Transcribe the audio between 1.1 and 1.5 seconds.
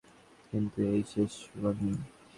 শেষ